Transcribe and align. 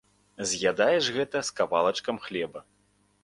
З'ядаеш 0.51 1.09
гэта 1.17 1.43
з 1.49 1.55
кавалачкам 1.59 2.15
хлеба. 2.27 2.59